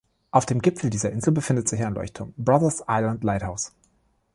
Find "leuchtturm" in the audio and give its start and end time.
1.93-2.33